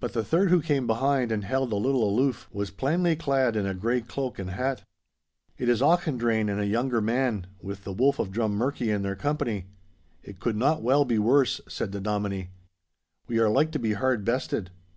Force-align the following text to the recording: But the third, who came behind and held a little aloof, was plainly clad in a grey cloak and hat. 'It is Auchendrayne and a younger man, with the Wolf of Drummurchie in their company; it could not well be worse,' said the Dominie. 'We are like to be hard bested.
But 0.00 0.14
the 0.14 0.24
third, 0.24 0.50
who 0.50 0.60
came 0.60 0.84
behind 0.84 1.30
and 1.30 1.44
held 1.44 1.70
a 1.72 1.76
little 1.76 2.02
aloof, 2.02 2.48
was 2.52 2.72
plainly 2.72 3.14
clad 3.14 3.54
in 3.54 3.66
a 3.66 3.72
grey 3.72 4.00
cloak 4.00 4.40
and 4.40 4.50
hat. 4.50 4.82
'It 5.58 5.68
is 5.68 5.80
Auchendrayne 5.80 6.48
and 6.50 6.58
a 6.58 6.66
younger 6.66 7.00
man, 7.00 7.46
with 7.62 7.84
the 7.84 7.92
Wolf 7.92 8.18
of 8.18 8.32
Drummurchie 8.32 8.90
in 8.90 9.02
their 9.02 9.14
company; 9.14 9.66
it 10.24 10.40
could 10.40 10.56
not 10.56 10.82
well 10.82 11.04
be 11.04 11.20
worse,' 11.20 11.60
said 11.68 11.92
the 11.92 12.00
Dominie. 12.00 12.50
'We 13.28 13.38
are 13.38 13.48
like 13.48 13.70
to 13.70 13.78
be 13.78 13.92
hard 13.92 14.24
bested. 14.24 14.70